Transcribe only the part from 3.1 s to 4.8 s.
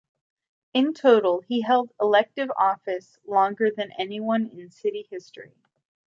longer than anyone in